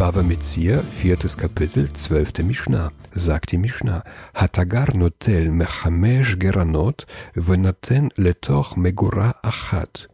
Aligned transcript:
Bava 0.00 0.22
Metzia, 0.22 0.82
viertes 0.82 1.36
Kapitel, 1.36 1.92
zwölfte 1.92 2.42
Mishnah, 2.42 2.90
sagt 3.12 3.52
die 3.52 3.58
Mishnah, 3.58 4.02
Hatagar 4.32 4.96
notel 4.96 5.50
mechamesh 5.50 6.38
geranot 6.38 7.06
venoten 7.34 8.08
letoch 8.16 8.76
megura 8.76 9.34
achat. 9.42 10.08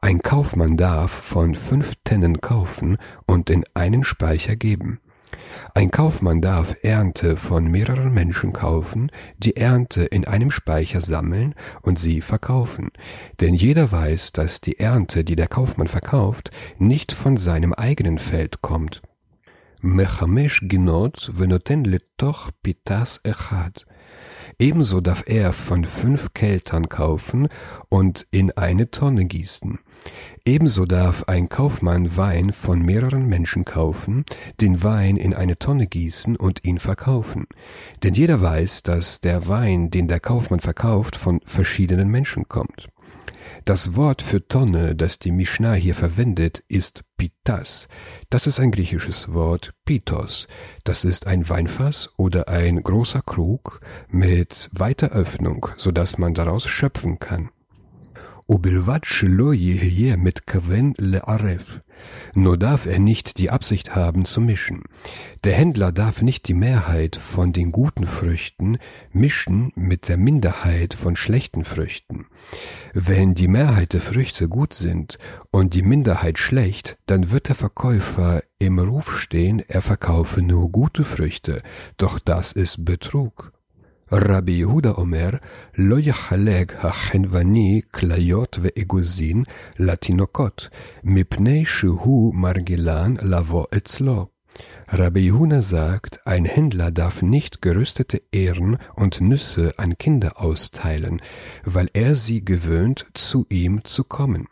Ein 0.00 0.18
Kaufmann 0.18 0.76
darf 0.76 1.12
von 1.12 1.54
fünf 1.54 1.94
Tennen 2.02 2.40
kaufen 2.40 2.98
und 3.24 3.50
in 3.50 3.62
einen 3.72 4.02
Speicher 4.02 4.56
geben. 4.56 4.98
Ein 5.76 5.92
Kaufmann 5.92 6.40
darf 6.40 6.74
Ernte 6.82 7.36
von 7.36 7.70
mehreren 7.70 8.12
Menschen 8.12 8.52
kaufen, 8.52 9.12
die 9.38 9.54
Ernte 9.54 10.02
in 10.02 10.26
einem 10.26 10.50
Speicher 10.50 11.02
sammeln 11.02 11.54
und 11.82 12.00
sie 12.00 12.20
verkaufen. 12.20 12.90
Denn 13.40 13.54
jeder 13.54 13.92
weiß, 13.92 14.32
dass 14.32 14.60
die 14.60 14.80
Ernte, 14.80 15.22
die 15.22 15.36
der 15.36 15.46
Kaufmann 15.46 15.86
verkauft, 15.86 16.50
nicht 16.78 17.12
von 17.12 17.36
seinem 17.36 17.72
eigenen 17.72 18.18
Feld 18.18 18.60
kommt. 18.60 19.02
Mechamesh 19.82 20.68
ginot 20.68 21.30
venoten 21.32 21.84
letoch 21.84 22.50
pitas 22.62 23.20
echad. 23.24 23.86
Ebenso 24.58 25.00
darf 25.00 25.24
er 25.26 25.54
von 25.54 25.86
fünf 25.86 26.34
Keltern 26.34 26.90
kaufen 26.90 27.48
und 27.88 28.26
in 28.30 28.52
eine 28.52 28.90
Tonne 28.90 29.24
gießen. 29.24 29.78
Ebenso 30.44 30.84
darf 30.84 31.24
ein 31.28 31.48
Kaufmann 31.48 32.14
Wein 32.18 32.52
von 32.52 32.82
mehreren 32.82 33.26
Menschen 33.26 33.64
kaufen, 33.64 34.24
den 34.60 34.82
Wein 34.82 35.16
in 35.16 35.32
eine 35.32 35.56
Tonne 35.58 35.86
gießen 35.86 36.36
und 36.36 36.62
ihn 36.64 36.78
verkaufen. 36.78 37.46
Denn 38.02 38.12
jeder 38.12 38.42
weiß, 38.42 38.82
dass 38.82 39.22
der 39.22 39.48
Wein, 39.48 39.88
den 39.88 40.08
der 40.08 40.20
Kaufmann 40.20 40.60
verkauft, 40.60 41.16
von 41.16 41.40
verschiedenen 41.46 42.10
Menschen 42.10 42.48
kommt. 42.48 42.90
Das 43.64 43.94
Wort 43.94 44.22
für 44.22 44.46
Tonne, 44.46 44.96
das 44.96 45.18
die 45.18 45.32
Mishnah 45.32 45.74
hier 45.74 45.94
verwendet, 45.94 46.62
ist 46.68 47.04
Pitas. 47.18 47.88
Das 48.30 48.46
ist 48.46 48.58
ein 48.58 48.70
griechisches 48.70 49.34
Wort 49.34 49.74
Pitos. 49.84 50.48
Das 50.84 51.04
ist 51.04 51.26
ein 51.26 51.48
Weinfass 51.48 52.14
oder 52.16 52.48
ein 52.48 52.82
großer 52.82 53.20
Krug 53.20 53.80
mit 54.08 54.70
weiter 54.72 55.10
Öffnung, 55.10 55.66
so 55.76 55.90
sodass 55.90 56.18
man 56.18 56.34
daraus 56.34 56.68
schöpfen 56.68 57.18
kann. 57.18 57.50
Ubelvat 58.46 59.04
mit 60.16 60.46
Kaven 60.46 60.94
le'aref. 60.94 61.80
Nur 62.34 62.56
darf 62.58 62.86
er 62.86 62.98
nicht 62.98 63.38
die 63.38 63.50
Absicht 63.50 63.94
haben 63.94 64.24
zu 64.24 64.40
mischen. 64.40 64.82
Der 65.44 65.54
Händler 65.54 65.92
darf 65.92 66.22
nicht 66.22 66.48
die 66.48 66.54
Mehrheit 66.54 67.16
von 67.16 67.52
den 67.52 67.72
guten 67.72 68.06
Früchten 68.06 68.78
mischen 69.12 69.72
mit 69.74 70.08
der 70.08 70.16
Minderheit 70.16 70.94
von 70.94 71.16
schlechten 71.16 71.64
Früchten. 71.64 72.26
Wenn 72.92 73.34
die 73.34 73.48
Mehrheit 73.48 73.92
der 73.92 74.00
Früchte 74.00 74.48
gut 74.48 74.74
sind 74.74 75.18
und 75.50 75.74
die 75.74 75.82
Minderheit 75.82 76.38
schlecht, 76.38 76.98
dann 77.06 77.30
wird 77.30 77.48
der 77.48 77.54
Verkäufer 77.54 78.42
im 78.58 78.78
Ruf 78.78 79.18
stehen, 79.18 79.62
er 79.66 79.82
verkaufe 79.82 80.42
nur 80.42 80.70
gute 80.70 81.04
Früchte, 81.04 81.62
doch 81.96 82.18
das 82.18 82.52
ist 82.52 82.84
Betrug. 82.84 83.52
רבי 84.11 84.51
יהודה 84.51 84.89
אומר, 84.89 85.29
לא 85.77 85.99
יחלק 85.99 86.85
החנווני 86.85 87.81
כליות 87.91 88.59
ואגוזין 88.61 89.43
לתינוקות, 89.79 90.67
מפני 91.03 91.65
שהוא 91.65 92.35
מרגילן 92.35 93.13
לבוא 93.21 93.65
אצלו. 93.77 94.27
Rabbi 94.87 95.19
Yehuda 95.19 95.61
sagt, 95.63 96.25
ein 96.25 96.45
Händler 96.45 96.91
darf 96.91 97.21
nicht 97.21 97.61
geröstete 97.61 98.21
Ähren 98.31 98.77
und 98.95 99.19
Nüsse 99.19 99.73
an 99.77 99.97
Kinder 99.97 100.39
austeilen, 100.39 101.21
weil 101.65 101.89
er 101.93 102.15
sie 102.15 102.45
gewöhnt, 102.45 103.05
zu 103.13 103.45
ihm 103.49 103.83
zu 103.83 104.03
kommen. 104.05 104.47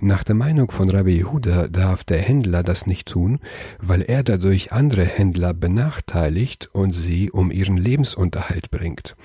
Nach 0.00 0.24
der 0.24 0.34
Meinung 0.34 0.70
von 0.70 0.90
Rabbi 0.90 1.18
Yehuda 1.18 1.68
darf 1.68 2.04
der 2.04 2.18
Händler 2.18 2.62
das 2.62 2.86
nicht 2.86 3.08
tun, 3.08 3.38
weil 3.78 4.02
er 4.02 4.22
dadurch 4.22 4.72
andere 4.72 5.04
Händler 5.04 5.54
benachteiligt 5.54 6.68
und 6.72 6.92
sie 6.92 7.30
um 7.30 7.50
ihren 7.50 7.76
Lebensunterhalt 7.76 8.70
bringt. 8.70 9.16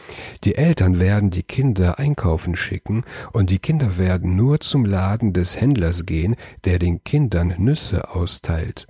Die 0.43 0.55
Eltern 0.55 0.99
werden 0.99 1.29
die 1.29 1.43
Kinder 1.43 1.99
einkaufen 1.99 2.55
schicken 2.55 3.03
und 3.33 3.49
die 3.49 3.59
Kinder 3.59 3.97
werden 3.97 4.35
nur 4.35 4.59
zum 4.59 4.85
Laden 4.85 5.33
des 5.33 5.59
Händlers 5.59 6.05
gehen, 6.05 6.35
der 6.65 6.79
den 6.79 7.03
Kindern 7.03 7.55
Nüsse 7.57 8.13
austeilt. 8.13 8.88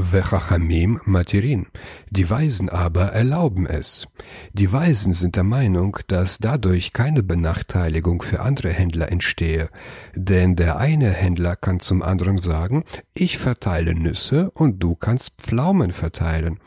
Vechachamim 0.00 1.00
Matirin. 1.04 1.66
Die 2.08 2.30
Weisen 2.30 2.68
aber 2.68 3.06
erlauben 3.06 3.66
es. 3.66 4.06
Die 4.52 4.72
Weisen 4.72 5.12
sind 5.12 5.34
der 5.34 5.42
Meinung, 5.42 5.98
dass 6.06 6.38
dadurch 6.38 6.92
keine 6.92 7.24
Benachteiligung 7.24 8.22
für 8.22 8.40
andere 8.40 8.70
Händler 8.70 9.10
entstehe, 9.10 9.68
denn 10.14 10.54
der 10.54 10.78
eine 10.78 11.10
Händler 11.10 11.56
kann 11.56 11.80
zum 11.80 12.02
anderen 12.02 12.38
sagen, 12.38 12.84
ich 13.12 13.38
verteile 13.38 13.94
Nüsse 13.94 14.52
und 14.52 14.82
du 14.84 14.94
kannst 14.94 15.34
Pflaumen 15.38 15.92
verteilen. 15.92 16.60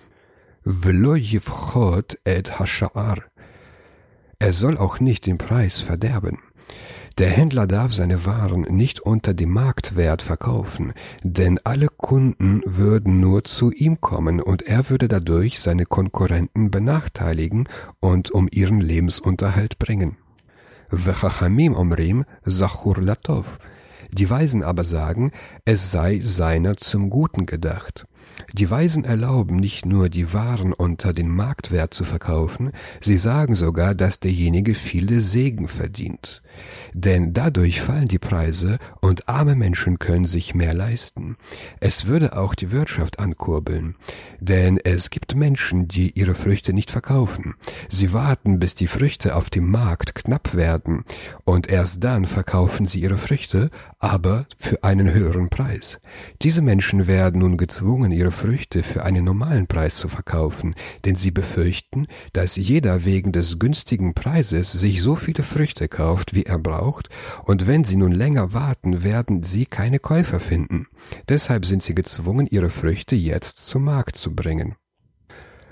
Velo 0.63 1.15
et 1.15 2.59
hasha'ar. 2.59 3.21
Er 4.39 4.53
soll 4.53 4.77
auch 4.77 4.99
nicht 4.99 5.25
den 5.25 5.37
Preis 5.37 5.79
verderben. 5.79 6.39
Der 7.17 7.29
Händler 7.29 7.67
darf 7.67 7.93
seine 7.93 8.25
Waren 8.25 8.61
nicht 8.61 9.01
unter 9.01 9.33
dem 9.33 9.51
Marktwert 9.51 10.21
verkaufen, 10.21 10.93
denn 11.23 11.59
alle 11.63 11.87
Kunden 11.87 12.61
würden 12.65 13.19
nur 13.19 13.43
zu 13.43 13.71
ihm 13.71 13.99
kommen 13.99 14.41
und 14.41 14.61
er 14.61 14.89
würde 14.89 15.07
dadurch 15.07 15.59
seine 15.59 15.85
Konkurrenten 15.85 16.71
benachteiligen 16.71 17.67
und 17.99 18.31
um 18.31 18.47
ihren 18.51 18.79
Lebensunterhalt 18.79 19.77
bringen. 19.77 20.17
Vechachamim 20.89 21.75
omrim 21.75 22.25
Zachur 22.45 23.01
Latov. 23.01 23.59
Die 24.13 24.29
Weisen 24.29 24.61
aber 24.61 24.83
sagen, 24.83 25.31
es 25.63 25.91
sei 25.91 26.19
seiner 26.21 26.75
zum 26.75 27.09
Guten 27.09 27.45
gedacht. 27.45 28.05
Die 28.53 28.69
Weisen 28.69 29.05
erlauben 29.05 29.55
nicht 29.55 29.85
nur 29.85 30.09
die 30.09 30.33
Waren 30.33 30.73
unter 30.73 31.13
den 31.13 31.29
Marktwert 31.29 31.93
zu 31.93 32.03
verkaufen, 32.03 32.71
sie 32.99 33.17
sagen 33.17 33.55
sogar, 33.55 33.95
dass 33.95 34.19
derjenige 34.19 34.73
viele 34.73 35.21
Segen 35.21 35.67
verdient. 35.69 36.41
Denn 36.93 37.33
dadurch 37.33 37.81
fallen 37.81 38.07
die 38.07 38.19
Preise 38.19 38.77
und 38.99 39.29
arme 39.29 39.55
Menschen 39.55 39.99
können 39.99 40.25
sich 40.25 40.55
mehr 40.55 40.73
leisten. 40.73 41.37
Es 41.79 42.07
würde 42.07 42.37
auch 42.37 42.55
die 42.55 42.71
Wirtschaft 42.71 43.19
ankurbeln. 43.19 43.95
Denn 44.39 44.79
es 44.83 45.09
gibt 45.09 45.35
Menschen, 45.35 45.87
die 45.87 46.11
ihre 46.11 46.33
Früchte 46.33 46.73
nicht 46.73 46.91
verkaufen. 46.91 47.55
Sie 47.89 48.13
warten, 48.13 48.59
bis 48.59 48.75
die 48.75 48.87
Früchte 48.87 49.35
auf 49.35 49.49
dem 49.49 49.69
Markt 49.69 50.15
knapp 50.15 50.55
werden 50.55 51.03
und 51.45 51.69
erst 51.69 52.03
dann 52.03 52.25
verkaufen 52.25 52.85
sie 52.85 53.01
ihre 53.01 53.17
Früchte, 53.17 53.69
aber 53.99 54.45
für 54.57 54.83
einen 54.83 55.13
höheren 55.13 55.49
Preis. 55.49 55.99
Diese 56.41 56.61
Menschen 56.61 57.07
werden 57.07 57.41
nun 57.41 57.57
gezwungen, 57.57 58.11
ihre 58.11 58.31
Früchte 58.31 58.83
für 58.83 59.03
einen 59.03 59.23
normalen 59.23 59.67
Preis 59.67 59.97
zu 59.97 60.07
verkaufen, 60.07 60.75
denn 61.05 61.15
sie 61.15 61.31
befürchten, 61.31 62.07
dass 62.33 62.55
jeder 62.55 63.05
wegen 63.05 63.31
des 63.31 63.59
günstigen 63.59 64.13
Preises 64.13 64.71
sich 64.71 65.01
so 65.01 65.15
viele 65.15 65.43
Früchte 65.43 65.87
kauft, 65.87 66.33
wie 66.33 66.40
er 66.43 66.59
braucht, 66.59 67.09
und 67.43 67.67
wenn 67.67 67.83
sie 67.83 67.95
nun 67.95 68.11
länger 68.11 68.53
warten, 68.53 69.03
werden 69.03 69.43
sie 69.43 69.65
keine 69.65 69.99
Käufer 69.99 70.39
finden. 70.39 70.87
Deshalb 71.29 71.65
sind 71.65 71.83
sie 71.83 71.95
gezwungen, 71.95 72.47
ihre 72.47 72.69
Früchte 72.69 73.15
jetzt 73.15 73.65
zum 73.67 73.85
Markt 73.85 74.15
zu 74.15 74.35
bringen. 74.35 74.75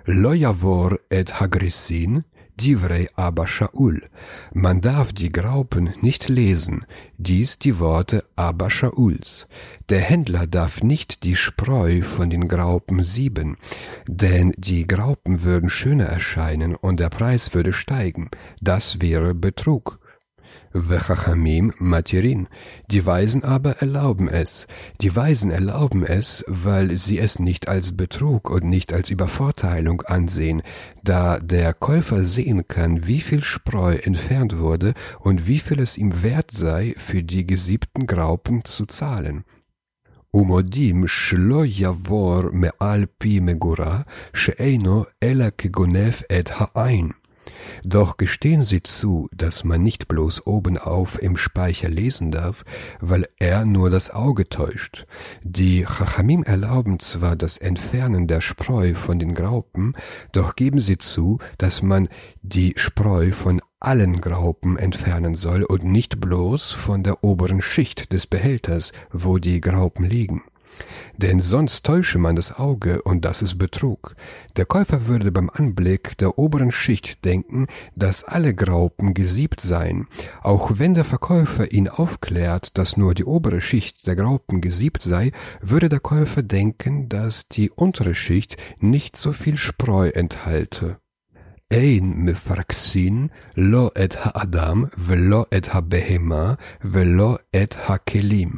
Lo 0.05 0.33
yavor 0.33 0.99
et 1.09 1.39
hagrisin, 1.39 2.23
Divrei 2.59 3.07
Abba 3.15 3.47
Shaul. 3.47 4.01
Man 4.53 4.81
darf 4.81 5.13
die 5.13 5.31
Graupen 5.31 5.93
nicht 6.01 6.27
lesen, 6.27 6.85
dies 7.17 7.57
die 7.57 7.79
Worte 7.79 8.25
Abba 8.35 8.69
Shauls. 8.69 9.47
Der 9.87 10.01
Händler 10.01 10.45
darf 10.45 10.83
nicht 10.83 11.23
die 11.23 11.37
Spreu 11.37 12.01
von 12.01 12.29
den 12.29 12.49
Graupen 12.49 13.01
sieben, 13.01 13.55
denn 14.07 14.53
die 14.57 14.87
Graupen 14.87 15.43
würden 15.43 15.69
schöner 15.69 16.05
erscheinen 16.05 16.75
und 16.75 16.99
der 16.99 17.09
Preis 17.09 17.53
würde 17.53 17.71
steigen. 17.71 18.29
Das 18.59 18.99
wäre 18.99 19.33
Betrug. 19.33 19.98
Vechachamim 20.74 21.72
Matirin. 21.78 22.48
Die 22.90 23.06
Weisen 23.06 23.44
aber 23.44 23.78
erlauben 23.80 24.28
es. 24.28 24.66
Die 25.00 25.14
Weisen 25.14 25.50
erlauben 25.52 26.04
es, 26.04 26.44
weil 26.48 26.96
sie 26.96 27.18
es 27.18 27.38
nicht 27.38 27.68
als 27.68 27.96
Betrug 27.96 28.50
und 28.50 28.64
nicht 28.64 28.92
als 28.92 29.10
Übervorteilung 29.10 30.02
ansehen, 30.02 30.62
da 31.04 31.38
der 31.38 31.74
Käufer 31.74 32.24
sehen 32.24 32.66
kann, 32.66 33.06
wie 33.06 33.20
viel 33.20 33.42
Spreu 33.42 33.94
entfernt 33.94 34.58
wurde 34.58 34.94
und 35.20 35.46
wie 35.46 35.60
viel 35.60 35.78
es 35.80 35.96
ihm 35.96 36.22
wert 36.22 36.50
sei, 36.50 36.94
für 36.96 37.22
die 37.22 37.46
gesiebten 37.46 38.06
Graupen 38.06 38.64
zu 38.64 38.86
zahlen. 38.86 39.44
ומודים 40.36 41.06
שלא 41.06 41.62
יעבור 41.66 42.42
מעל 42.52 43.04
פי 43.18 43.40
מגורה, 43.40 44.00
שאינו 44.34 45.04
אלא 45.22 45.44
כגונב 45.58 46.14
את 46.38 46.50
העין. 46.54 47.17
Doch 47.83 48.17
gestehen 48.17 48.61
Sie 48.61 48.83
zu, 48.83 49.27
dass 49.31 49.63
man 49.63 49.83
nicht 49.83 50.07
bloß 50.07 50.47
obenauf 50.47 51.21
im 51.21 51.37
Speicher 51.37 51.89
lesen 51.89 52.31
darf, 52.31 52.63
weil 52.99 53.27
er 53.39 53.65
nur 53.65 53.89
das 53.89 54.11
Auge 54.11 54.49
täuscht. 54.49 55.05
Die 55.43 55.85
Chachamim 55.85 56.43
erlauben 56.43 56.99
zwar 56.99 57.35
das 57.35 57.57
Entfernen 57.57 58.27
der 58.27 58.41
Spreu 58.41 58.93
von 58.93 59.19
den 59.19 59.33
Graupen, 59.33 59.95
doch 60.31 60.55
geben 60.55 60.81
sie 60.81 60.97
zu, 60.97 61.39
dass 61.57 61.81
man 61.81 62.09
die 62.41 62.73
Spreu 62.77 63.31
von 63.31 63.61
allen 63.79 64.19
Graupen 64.19 64.77
entfernen 64.77 65.35
soll 65.35 65.63
und 65.63 65.83
nicht 65.83 66.19
bloß 66.19 66.71
von 66.71 67.03
der 67.03 67.23
oberen 67.23 67.61
Schicht 67.61 68.11
des 68.11 68.27
Behälters, 68.27 68.91
wo 69.11 69.37
die 69.37 69.61
Graupen 69.61 70.05
liegen 70.05 70.43
Denn 71.18 71.40
sonst 71.40 71.86
täusche 71.86 72.18
man 72.18 72.36
das 72.36 72.58
Auge 72.58 73.02
und 73.02 73.24
das 73.24 73.42
ist 73.42 73.58
Betrug. 73.58 74.16
Der 74.56 74.64
Käufer 74.64 75.06
würde 75.06 75.30
beim 75.32 75.50
Anblick 75.50 76.18
der 76.18 76.38
oberen 76.38 76.72
Schicht 76.72 77.24
denken, 77.24 77.66
dass 77.94 78.24
alle 78.24 78.54
Graupen 78.54 79.14
gesiebt 79.14 79.60
seien. 79.60 80.06
Auch 80.42 80.72
wenn 80.78 80.94
der 80.94 81.04
Verkäufer 81.04 81.72
ihn 81.72 81.88
aufklärt, 81.88 82.78
dass 82.78 82.96
nur 82.96 83.14
die 83.14 83.24
obere 83.24 83.60
Schicht 83.60 84.06
der 84.06 84.16
Graupen 84.16 84.60
gesiebt 84.60 85.02
sei, 85.02 85.32
würde 85.60 85.88
der 85.88 86.00
Käufer 86.00 86.42
denken, 86.42 87.08
dass 87.08 87.48
die 87.48 87.70
untere 87.70 88.14
Schicht 88.14 88.56
nicht 88.78 89.16
so 89.16 89.32
viel 89.32 89.56
Spreu 89.56 90.08
enthalte. 90.08 90.98
אין 91.70 92.12
מפרקסין 92.16 93.26
לא 93.56 93.90
את 94.04 94.14
האדם 94.18 94.84
ולא 94.98 95.46
את 95.56 95.68
הבהמה 95.70 96.54
ולא 96.84 97.38
את 97.56 97.76
הכלים. 97.88 98.50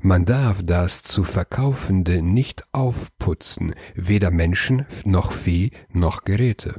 man 0.00 0.24
darf 0.24 0.62
das 0.64 1.02
zu 1.02 1.24
Verkaufende 1.24 2.22
nicht 2.22 2.64
aufputzen, 2.72 3.74
weder 3.94 4.30
Menschen 4.30 4.86
noch 5.04 5.32
Vieh 5.32 5.70
noch 5.92 6.24
Geräte. 6.24 6.74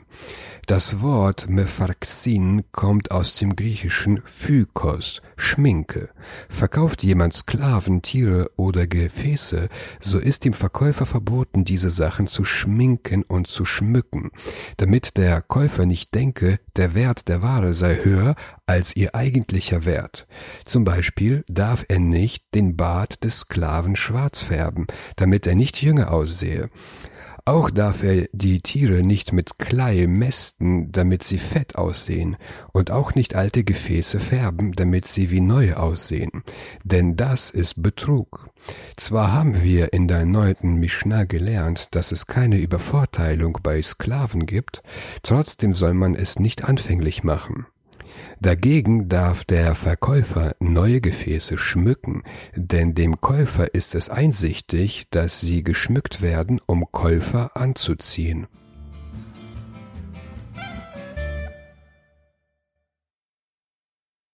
Das 0.68 1.02
Wort 1.02 1.50
Mepharxin 1.50 2.64
kommt 2.72 3.12
aus 3.12 3.36
dem 3.36 3.56
griechischen 3.56 4.22
Phykos, 4.26 5.22
Schminke. 5.36 6.10
Verkauft 6.50 7.04
jemand 7.04 7.34
Sklaven, 7.34 8.02
Tiere 8.02 8.50
oder 8.58 8.88
Gefäße, 8.88 9.70
so 10.00 10.20
ist 10.20 10.46
dem 10.46 10.54
Verkäufer 10.54 11.06
verboten, 11.06 11.66
diese 11.66 11.90
Sachen 11.90 12.28
zu 12.28 12.46
schminken 12.46 13.24
und 13.24 13.48
zu 13.48 13.66
schmücken, 13.66 14.32
damit 14.78 15.18
der 15.18 15.42
Käufer 15.42 15.86
nicht 15.86 16.16
denke, 16.16 16.60
der 16.76 16.94
Wert 16.94 17.28
der 17.28 17.42
Ware 17.42 17.74
sei 17.74 17.96
höher 18.04 18.36
als 18.72 18.96
ihr 18.96 19.14
eigentlicher 19.16 19.84
Wert. 19.84 20.28
Zum 20.64 20.86
Beispiel 20.86 21.44
darf 21.50 21.84
er 21.90 22.00
nicht 22.00 22.46
den 22.56 22.78
Bart 22.78 23.26
des 23.26 23.42
Sklaven 23.42 23.98
schwarz 23.98 24.42
färben, 24.42 24.88
damit 25.18 25.46
er 25.46 25.56
nicht 25.56 25.82
jünger 25.82 26.14
aussehe. 26.14 26.70
Auch 27.44 27.70
darf 27.70 28.04
er 28.04 28.28
die 28.32 28.62
Tiere 28.62 29.04
nicht 29.04 29.34
mit 29.34 29.60
Klei 29.60 30.08
mästen, 30.08 30.90
damit 30.94 31.22
sie 31.24 31.38
fett 31.38 31.76
aussehen, 31.76 32.38
und 32.72 32.92
auch 32.92 33.14
nicht 33.14 33.36
alte 33.36 33.66
Gefäße 33.66 34.22
färben, 34.22 34.72
damit 34.72 35.06
sie 35.06 35.32
wie 35.32 35.42
neue 35.42 35.78
aussehen, 35.78 36.44
denn 36.86 37.18
das 37.18 37.50
ist 37.50 37.84
Betrug. 37.84 38.52
Zwar 38.96 39.34
haben 39.34 39.64
wir 39.64 39.92
in 39.92 40.08
der 40.08 40.24
neunten 40.24 40.76
Mishnah 40.76 41.26
gelernt, 41.26 41.90
dass 41.92 42.14
es 42.14 42.26
keine 42.26 42.58
Übervorteilung 42.58 43.58
bei 43.62 43.82
Sklaven 43.82 44.46
gibt, 44.46 44.82
trotzdem 45.24 45.74
soll 45.74 45.94
man 45.94 46.16
es 46.16 46.40
nicht 46.40 46.64
anfänglich 46.64 47.24
machen. 47.24 47.66
Dagegen 48.40 49.10
darf 49.10 49.46
der 49.46 49.76
Verkäufer 49.76 50.56
neue 50.60 51.02
Gefäße 51.02 51.58
schmücken, 51.58 52.24
denn 52.56 52.96
dem 52.96 53.22
Käufer 53.22 53.74
ist 53.74 53.96
es 53.96 54.10
einsichtig, 54.10 55.08
dass 55.12 55.42
sie 55.42 55.64
geschmückt 55.64 56.22
werden, 56.22 56.60
um 56.66 56.92
Käufer 56.92 57.52
anzuziehen. 57.56 58.48